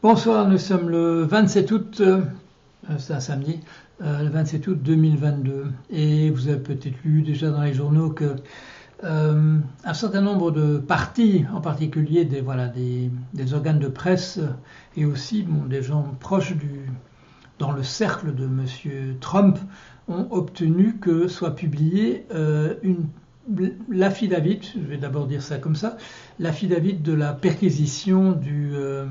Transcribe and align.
Bonsoir, 0.00 0.46
nous 0.46 0.58
sommes 0.58 0.90
le 0.90 1.24
27 1.24 1.72
août, 1.72 2.00
euh, 2.02 2.22
c'est 2.98 3.14
un 3.14 3.18
samedi, 3.18 3.58
euh, 4.00 4.22
le 4.22 4.28
27 4.28 4.68
août 4.68 4.78
2022. 4.80 5.72
Et 5.90 6.30
vous 6.30 6.46
avez 6.46 6.60
peut-être 6.60 7.02
lu 7.04 7.22
déjà 7.22 7.50
dans 7.50 7.62
les 7.62 7.74
journaux 7.74 8.10
que 8.10 8.36
euh, 9.02 9.58
un 9.82 9.94
certain 9.94 10.20
nombre 10.20 10.52
de 10.52 10.78
partis, 10.78 11.46
en 11.52 11.60
particulier 11.60 12.24
des, 12.24 12.40
voilà, 12.40 12.68
des, 12.68 13.10
organes 13.52 13.80
de 13.80 13.88
presse 13.88 14.38
et 14.96 15.04
aussi 15.04 15.42
bon, 15.42 15.66
des 15.66 15.82
gens 15.82 16.14
proches 16.20 16.54
du, 16.54 16.88
dans 17.58 17.72
le 17.72 17.82
cercle 17.82 18.36
de 18.36 18.44
M. 18.44 18.66
Trump, 19.18 19.58
ont 20.06 20.28
obtenu 20.30 20.98
que 20.98 21.26
soit 21.26 21.56
publiée 21.56 22.24
euh, 22.32 22.74
une 22.84 23.08
l'affidavit, 23.88 24.60
je 24.74 24.86
vais 24.86 24.98
d'abord 24.98 25.26
dire 25.26 25.42
ça 25.42 25.58
comme 25.58 25.74
ça, 25.74 25.96
l'affidavit 26.38 26.94
de 26.94 27.12
la 27.12 27.32
perquisition 27.32 28.32
du, 28.32 28.72
euh, 28.74 29.06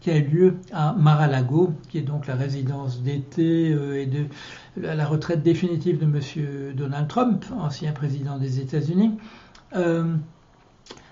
qui 0.00 0.10
a 0.10 0.16
eu 0.16 0.22
lieu 0.22 0.54
à 0.72 0.92
Mar-a-Lago, 0.92 1.72
qui 1.88 1.98
est 1.98 2.02
donc 2.02 2.26
la 2.26 2.34
résidence 2.34 3.02
d'été 3.02 3.72
euh, 3.72 4.00
et 4.00 4.10
la 4.76 5.06
retraite 5.06 5.42
définitive 5.42 5.98
de 5.98 6.04
M. 6.04 6.74
Donald 6.74 7.08
Trump, 7.08 7.44
ancien 7.58 7.92
président 7.92 8.38
des 8.38 8.60
États-Unis. 8.60 9.16
Euh, 9.74 10.14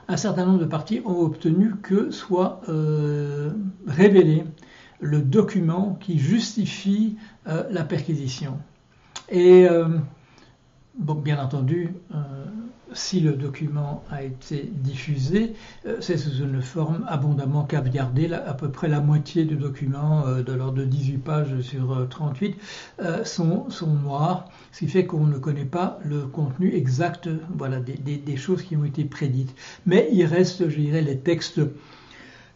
un 0.09 0.17
certain 0.17 0.47
nombre 0.47 0.61
de 0.61 0.67
partis 0.67 1.03
ont 1.05 1.21
obtenu 1.21 1.75
que 1.83 2.11
soit 2.11 2.61
euh, 2.69 3.51
révélé 3.87 4.45
le 5.01 5.21
document 5.21 5.99
qui 6.01 6.19
justifie 6.19 7.17
la 7.45 7.85
perquisition. 7.85 8.57
Et 9.29 9.69
bon, 10.99 11.15
bien 11.15 11.43
entendu, 11.43 11.91
euh, 12.15 12.17
si 12.93 13.21
le 13.21 13.33
document 13.33 14.05
a 14.11 14.23
été 14.23 14.71
diffusé, 14.73 15.55
euh, 15.87 15.97
c'est 16.01 16.17
sous 16.17 16.43
une 16.43 16.63
forme 16.63 17.05
abondamment 17.09 17.65
caviardée. 17.65 18.33
À 18.33 18.55
peu 18.55 18.71
près 18.71 18.89
la 18.89 19.01
moitié 19.01 19.45
du 19.45 19.57
document, 19.57 20.27
euh, 20.27 20.43
de 20.43 20.53
l'ordre 20.53 20.79
de 20.79 20.85
18 20.85 21.19
pages 21.19 21.61
sur 21.61 21.93
euh, 21.93 22.07
38, 22.07 22.57
euh, 23.01 23.25
sont, 23.25 23.69
sont 23.71 23.93
noirs, 23.93 24.49
ce 24.73 24.81
qui 24.81 24.89
fait 24.89 25.07
qu'on 25.07 25.27
ne 25.27 25.39
connaît 25.39 25.65
pas 25.65 25.99
le 26.05 26.27
contenu 26.27 26.75
exact 26.75 27.29
voilà, 27.57 27.81
des 27.81 28.37
choses 28.37 28.63
qui 28.63 28.77
ont 28.77 28.85
été 28.85 29.05
prédites. 29.05 29.55
Mais 29.85 30.09
il 30.13 30.25
reste, 30.25 30.69
je 30.69 30.81
dirais, 30.81 31.03
les 31.03 31.19
textes 31.19 31.61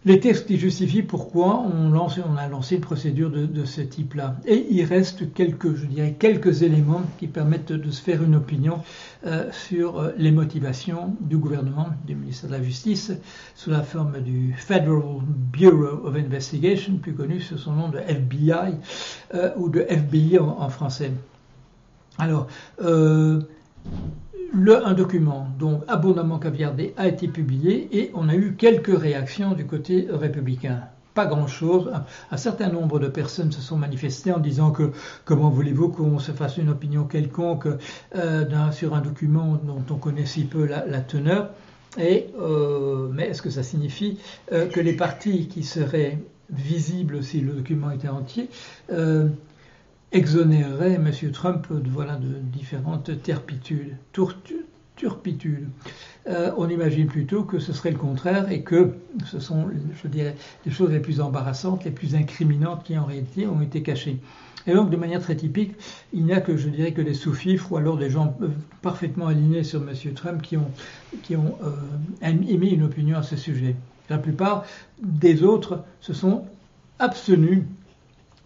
les 0.06 0.18
textes 0.18 0.46
qui 0.46 0.56
justifient 0.56 1.02
pourquoi 1.02 1.60
on, 1.60 1.90
lance, 1.90 2.18
on 2.26 2.36
a 2.36 2.48
lancé 2.48 2.76
une 2.76 2.80
procédure 2.80 3.30
de, 3.30 3.64
ce 3.64 3.82
type-là. 3.82 4.36
Et 4.46 4.66
il 4.70 4.82
reste 4.84 5.32
quelques, 5.34 5.74
je 5.74 5.84
dirais, 5.84 6.16
quelques 6.18 6.62
éléments 6.62 7.02
qui 7.18 7.26
permettent 7.26 7.72
de 7.72 7.90
se 7.90 8.00
faire 8.00 8.22
une 8.22 8.34
opinion 8.34 8.80
euh, 9.26 9.50
sur 9.52 9.98
euh, 9.98 10.12
les 10.16 10.30
motivations 10.30 11.14
du 11.20 11.36
gouvernement, 11.36 11.88
du 12.06 12.14
ministère 12.14 12.48
de 12.48 12.54
la 12.54 12.62
Justice, 12.62 13.12
sous 13.54 13.70
la 13.70 13.82
forme 13.82 14.20
du 14.20 14.54
Federal 14.54 15.02
Bureau 15.52 16.06
of 16.06 16.16
Investigation, 16.16 16.96
plus 16.96 17.12
connu 17.12 17.40
sous 17.40 17.58
son 17.58 17.72
nom 17.72 17.88
de 17.90 17.98
FBI 17.98 18.76
euh, 19.34 19.50
ou 19.56 19.68
de 19.68 19.80
FBI 19.86 20.38
en, 20.38 20.68
français. 20.70 21.12
Alors, 22.18 22.48
le, 24.52 24.86
un 24.86 24.94
document 24.94 25.48
donc 25.58 25.82
abondamment 25.88 26.38
caviardé 26.38 26.94
a 26.96 27.08
été 27.08 27.28
publié 27.28 27.88
et 27.92 28.10
on 28.14 28.28
a 28.28 28.34
eu 28.34 28.54
quelques 28.56 28.96
réactions 28.96 29.52
du 29.52 29.66
côté 29.66 30.08
républicain. 30.10 30.82
Pas 31.14 31.26
grand-chose. 31.26 31.90
Un, 32.30 32.36
certain 32.36 32.68
nombre 32.68 33.00
de 33.00 33.08
personnes 33.08 33.50
se 33.50 33.60
sont 33.60 33.76
manifestées 33.76 34.32
en 34.32 34.38
disant 34.38 34.70
que 34.70 34.92
comment 35.24 35.50
voulez-vous 35.50 35.88
qu'on 35.88 36.18
se 36.20 36.30
fasse 36.30 36.56
une 36.56 36.68
opinion 36.68 37.04
quelconque 37.04 37.66
euh, 38.14 38.70
sur 38.70 38.94
un 38.94 39.00
document 39.00 39.60
dont 39.64 39.82
on 39.90 39.96
connaît 39.96 40.26
si 40.26 40.44
peu 40.44 40.64
la, 40.66 40.86
la 40.86 41.00
teneur? 41.00 41.50
Et, 41.98 42.28
euh, 42.40 43.08
mais 43.12 43.28
est-ce 43.28 43.42
que 43.42 43.50
ça 43.50 43.64
signifie 43.64 44.18
euh, 44.52 44.68
que 44.68 44.78
les 44.78 44.92
partis 44.92 45.48
qui 45.48 45.64
seraient 45.64 46.18
visibles 46.48 47.24
si 47.24 47.40
le 47.40 47.52
document 47.52 47.90
était 47.90 48.08
entier 48.08 48.48
exonérerait 50.12 50.94
M. 50.94 51.10
Trump 51.32 51.66
de, 51.70 51.88
voilà, 51.88 52.16
de 52.16 52.28
différentes 52.52 53.22
terpitudes, 53.22 53.96
turpitudes. 54.96 55.68
Euh, 56.28 56.50
on 56.56 56.68
imagine 56.68 57.06
plutôt 57.06 57.44
que 57.44 57.58
ce 57.58 57.72
serait 57.72 57.90
le 57.90 57.98
contraire 57.98 58.50
et 58.50 58.62
que 58.62 58.96
ce 59.24 59.38
sont, 59.40 59.68
je 60.02 60.08
dirais, 60.08 60.36
les 60.66 60.72
choses 60.72 60.90
les 60.90 61.00
plus 61.00 61.20
embarrassantes, 61.20 61.84
les 61.84 61.90
plus 61.90 62.14
incriminantes 62.14 62.84
qui 62.84 62.98
en 62.98 63.04
réalité 63.04 63.46
ont 63.46 63.62
été 63.62 63.82
cachées. 63.82 64.18
Et 64.66 64.74
donc, 64.74 64.90
de 64.90 64.96
manière 64.96 65.20
très 65.20 65.36
typique, 65.36 65.72
il 66.12 66.24
n'y 66.24 66.34
a 66.34 66.40
que, 66.40 66.56
je 66.56 66.68
dirais, 66.68 66.92
que 66.92 67.00
des 67.00 67.14
sous-fifres 67.14 67.72
ou 67.72 67.76
alors 67.78 67.96
des 67.96 68.10
gens 68.10 68.36
euh, 68.42 68.48
parfaitement 68.82 69.28
alignés 69.28 69.64
sur 69.64 69.80
M. 69.80 69.94
Trump 70.14 70.42
qui 70.42 70.56
ont, 70.56 70.70
qui 71.22 71.34
ont 71.34 71.56
euh, 71.62 71.70
émis 72.22 72.70
une 72.70 72.82
opinion 72.82 73.16
à 73.16 73.22
ce 73.22 73.36
sujet. 73.36 73.76
La 74.10 74.18
plupart 74.18 74.64
des 75.00 75.42
autres 75.42 75.84
se 76.00 76.12
sont 76.12 76.44
abstenus 76.98 77.62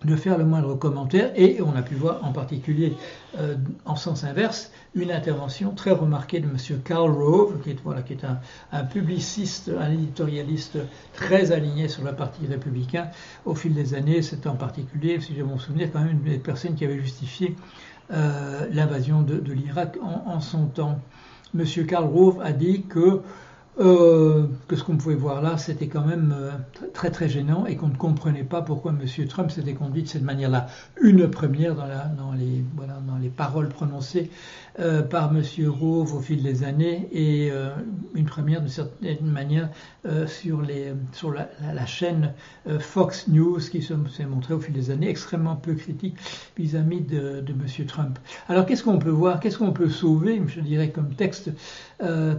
de 0.04 0.16
faire 0.16 0.38
le 0.38 0.44
moindre 0.44 0.74
commentaire 0.74 1.32
et 1.34 1.60
on 1.62 1.74
a 1.76 1.82
pu 1.82 1.94
voir 1.94 2.24
en 2.24 2.32
particulier 2.32 2.94
euh, 3.38 3.56
en 3.84 3.96
sens 3.96 4.24
inverse 4.24 4.70
une 4.94 5.10
intervention 5.10 5.72
très 5.72 5.90
remarquée 5.90 6.40
de 6.40 6.46
M. 6.46 6.56
Karl 6.84 7.10
Rove 7.10 7.60
qui 7.62 7.70
est, 7.70 7.78
voilà, 7.82 8.02
qui 8.02 8.12
est 8.12 8.24
un, 8.24 8.84
publiciste, 8.84 9.70
un 9.78 9.90
éditorialiste 9.90 10.78
très 11.14 11.52
aligné 11.52 11.88
sur 11.88 12.04
le 12.04 12.12
parti 12.12 12.46
républicain 12.46 13.08
au 13.44 13.54
fil 13.54 13.74
des 13.74 13.94
années. 13.94 14.22
C'est 14.22 14.46
en 14.46 14.54
particulier, 14.54 15.20
si 15.20 15.34
j'ai 15.34 15.42
mon 15.42 15.58
souvenir, 15.58 15.90
quand 15.92 16.00
même 16.00 16.12
une 16.12 16.22
des 16.22 16.38
personnes 16.38 16.74
qui 16.74 16.84
avait 16.84 17.00
justifié 17.00 17.56
euh, 18.12 18.66
l'invasion 18.70 19.22
de, 19.22 19.38
de 19.38 19.52
l'Irak 19.52 19.96
en, 20.02 20.30
en, 20.30 20.40
son 20.40 20.66
temps. 20.66 21.00
M. 21.56 21.64
Karl 21.86 22.04
Rove 22.04 22.40
a 22.42 22.52
dit 22.52 22.82
que 22.82 23.20
euh, 23.80 24.46
que 24.66 24.76
ce 24.76 24.84
qu'on 24.84 24.96
pouvait 24.96 25.14
voir 25.14 25.42
là, 25.42 25.56
c'était 25.58 25.88
quand 25.88 26.04
même 26.04 26.34
euh, 26.36 26.50
très 26.92 27.10
très 27.10 27.28
gênant 27.28 27.66
et 27.66 27.76
qu'on 27.76 27.88
ne 27.88 27.96
comprenait 27.96 28.44
pas 28.44 28.62
pourquoi 28.62 28.92
M. 28.92 29.26
Trump 29.28 29.50
s'était 29.50 29.74
conduit 29.74 30.02
de 30.02 30.08
cette 30.08 30.22
manière-là. 30.22 30.66
Une 31.00 31.28
première 31.30 31.74
dans, 31.74 31.86
la, 31.86 32.10
les, 32.38 32.64
les 33.24 33.30
paroles 33.30 33.68
prononcées 33.68 34.30
euh, 34.80 35.02
par 35.02 35.30
M. 35.30 35.42
Rove 35.68 36.14
au 36.14 36.20
fil 36.20 36.42
des 36.42 36.64
années 36.64 37.08
et 37.12 37.48
euh, 37.52 37.70
une 38.14 38.24
première 38.24 38.60
de 38.60 38.66
certaine 38.66 39.24
manière 39.24 39.68
euh, 40.04 40.26
sur, 40.26 40.62
la, 40.62 41.86
chaîne 41.86 42.32
Fox 42.80 43.28
News 43.28 43.58
qui 43.58 43.82
s'est 43.82 44.26
montrée 44.26 44.54
au 44.54 44.58
fil 44.58 44.74
des 44.74 44.90
années 44.90 45.08
extrêmement 45.08 45.54
peu 45.54 45.74
critique 45.74 46.16
vis-à-vis 46.56 47.00
-vis 47.00 47.06
de, 47.06 47.40
de, 47.40 47.52
M. 47.52 47.86
Trump. 47.86 48.18
Alors 48.48 48.66
qu'est-ce 48.66 48.82
qu'on 48.82 48.98
peut 48.98 49.10
voir, 49.10 49.38
qu'est-ce 49.38 49.58
qu'on 49.58 49.72
peut 49.72 49.88
sauver, 49.88 50.42
je 50.48 50.60
dirais, 50.60 50.90
comme 50.90 51.14
texte, 51.14 51.50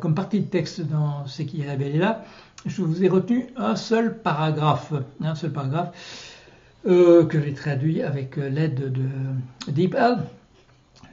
comme 0.02 0.14
partie 0.14 0.42
de 0.42 0.48
texte 0.48 0.82
dans 0.82 1.26
ce 1.28 1.42
qui 1.44 1.62
est 1.62 1.70
révélé 1.70 1.98
là, 1.98 2.26
je 2.66 2.82
vous 2.82 3.04
ai 3.04 3.08
retenu 3.08 3.48
un 3.56 3.76
seul 3.76 4.18
paragraphe, 4.18 4.94
un 5.22 5.36
seul 5.36 5.52
paragraphe 5.52 5.92
que 6.84 7.42
j'ai 7.44 7.54
traduit 7.54 8.02
avec 8.02 8.36
l'aide 8.36 8.92
de 8.92 9.72
DeepL. 9.72 10.18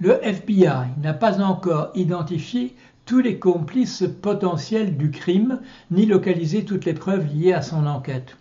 Le 0.03 0.19
FBI 0.27 0.99
n'a 1.01 1.15
pas 1.15 1.41
encore 1.41 1.93
identifié 1.95 2.75
tous 3.07 3.21
les 3.21 3.39
complices 3.39 4.03
potentiels 4.21 4.97
du 4.97 5.13
crime, 5.13 5.61
ni 5.93 6.07
localisé 6.07 6.65
toutes 6.65 6.87
les 6.87 6.93
preuves 6.93 7.33
liées 7.33 7.53
à 7.53 7.63
son 7.63 7.87
enquête. 7.87 8.37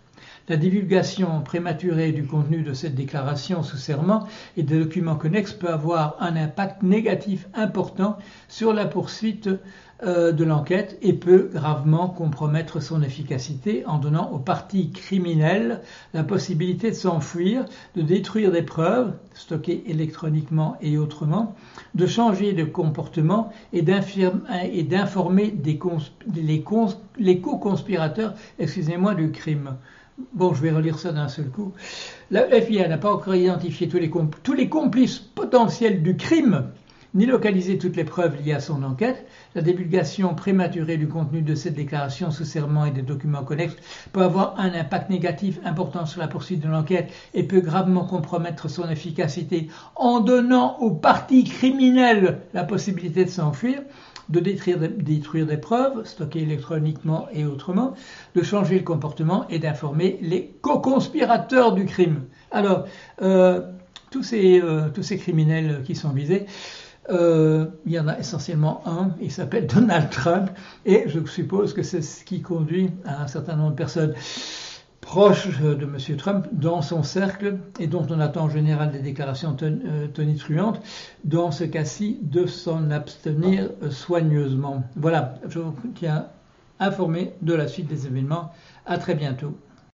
La 0.48 0.56
divulgation 0.56 1.40
prématurée 1.42 2.10
du 2.10 2.24
contenu 2.24 2.62
de 2.62 2.72
cette 2.72 2.96
déclaration 2.96 3.62
sous 3.62 3.76
serment 3.76 4.26
et 4.56 4.64
des 4.64 4.80
documents 4.80 5.14
connexes 5.14 5.52
peut 5.52 5.70
avoir 5.70 6.16
un 6.18 6.34
impact 6.34 6.82
négatif 6.82 7.46
important 7.54 8.18
sur 8.48 8.72
la 8.72 8.86
poursuite 8.86 9.48
euh, 10.04 10.32
de 10.32 10.42
l'enquête 10.42 10.98
et 11.00 11.12
peut 11.12 11.48
gravement 11.54 12.08
compromettre 12.08 12.80
son 12.82 13.02
efficacité 13.02 13.86
en 13.86 13.98
donnant 13.98 14.32
aux 14.32 14.40
parties 14.40 14.90
criminelles 14.90 15.80
la 16.12 16.24
possibilité 16.24 16.90
de 16.90 16.96
s'enfuir, 16.96 17.64
de 17.94 18.02
détruire 18.02 18.50
des 18.50 18.62
preuves 18.62 19.12
stockées 19.34 19.84
électroniquement 19.86 20.76
et 20.80 20.98
autrement, 20.98 21.54
de 21.94 22.06
changer 22.06 22.52
de 22.52 22.64
comportement 22.64 23.52
et 23.72 23.82
d'informer 23.82 25.54
les, 25.64 25.78
les 27.18 27.40
co-conspirateurs, 27.40 28.34
du 29.16 29.30
crime. 29.30 29.76
Bon, 30.34 30.52
je 30.52 30.62
vais 30.62 30.70
relire 30.70 30.98
ça 30.98 31.12
d'un 31.12 31.28
seul 31.28 31.48
coup. 31.48 31.72
La 32.30 32.46
FBI 32.46 32.86
n'a 32.88 32.98
pas 32.98 33.12
encore 33.12 33.34
identifié 33.34 33.88
tous 33.88 33.98
les, 34.54 34.68
complices 34.68 35.18
potentiels 35.18 36.02
du 36.02 36.16
crime 36.16 36.68
ni 37.14 37.26
localiser 37.26 37.76
toutes 37.76 37.96
les 37.96 38.04
preuves 38.04 38.42
liées 38.42 38.54
à 38.54 38.60
son 38.60 38.82
enquête. 38.82 39.26
La 39.54 39.60
divulgation 39.60 40.34
prématurée 40.34 40.96
du 40.96 41.08
contenu 41.08 41.42
de 41.42 41.54
cette 41.54 41.74
déclaration 41.74 42.30
sous 42.30 42.44
serment 42.44 42.86
et 42.86 42.90
des 42.90 43.02
documents 43.02 43.44
connexes 43.44 43.76
peut 44.12 44.22
avoir 44.22 44.58
un 44.58 44.72
impact 44.72 45.10
négatif 45.10 45.58
important 45.64 46.06
sur 46.06 46.20
la 46.20 46.28
poursuite 46.28 46.60
de 46.60 46.68
l'enquête 46.68 47.12
et 47.34 47.42
peut 47.42 47.60
gravement 47.60 48.04
compromettre 48.04 48.70
son 48.70 48.88
efficacité 48.88 49.68
en 49.96 50.20
donnant 50.20 50.78
aux 50.78 50.92
parties 50.92 51.44
criminelles 51.44 52.40
la 52.54 52.64
possibilité 52.64 53.24
de 53.26 53.30
s'enfuir 53.30 53.82
de 54.28 54.40
détruire, 54.40 54.78
de 54.78 54.86
détruire, 54.86 55.46
des 55.46 55.56
preuves, 55.56 56.04
stockées 56.04 56.42
électroniquement 56.42 57.28
et 57.32 57.44
autrement, 57.44 57.94
de 58.34 58.42
changer 58.42 58.78
le 58.78 58.84
comportement 58.84 59.46
et 59.48 59.58
d'informer 59.58 60.18
les 60.22 60.54
co-conspirateurs 60.60 61.72
du 61.72 61.86
crime. 61.86 62.22
Alors, 62.50 62.86
euh, 63.22 63.62
tous, 64.10 64.22
ces, 64.22 64.60
euh, 64.60 64.88
tous 64.92 65.02
ces 65.02 65.18
criminels 65.18 65.82
qui 65.84 65.94
sont 65.94 66.10
visés, 66.10 66.46
euh, 67.10 67.66
il 67.84 67.92
y 67.92 67.98
en 67.98 68.06
a 68.06 68.18
essentiellement 68.18 68.82
un, 68.86 69.10
il 69.20 69.32
s'appelle 69.32 69.66
Donald 69.66 70.10
Trump, 70.10 70.50
et 70.86 71.04
je 71.06 71.24
suppose 71.26 71.72
que 71.72 71.82
c'est 71.82 72.02
ce 72.02 72.24
qui 72.24 72.42
conduit 72.42 72.90
à 73.04 73.22
un 73.22 73.26
certain 73.26 73.56
nombre 73.56 73.70
de 73.70 73.76
personnes. 73.76 74.14
Proches 75.02 75.60
de 75.60 75.84
M. 75.84 76.16
Trump 76.16 76.46
dans 76.52 76.80
son 76.80 77.02
cercle 77.02 77.58
et 77.78 77.86
dont 77.86 78.06
on 78.08 78.18
attend 78.18 78.44
en 78.44 78.48
général 78.48 78.90
des 78.92 79.00
déclarations 79.00 79.54
euh, 79.60 80.06
tonitruantes, 80.06 80.80
dans 81.24 81.50
ce 81.50 81.64
cas-ci 81.64 82.18
de 82.22 82.46
s'en 82.46 82.90
abstenir 82.90 83.68
soigneusement. 83.90 84.84
Voilà, 84.96 85.34
je 85.46 85.58
vous 85.58 85.74
tiens 85.94 86.28
informé 86.80 87.32
de 87.42 87.52
la 87.52 87.68
suite 87.68 87.88
des 87.88 88.06
événements. 88.06 88.52
À 88.86 88.96
très 88.96 89.14
bientôt. 89.14 89.54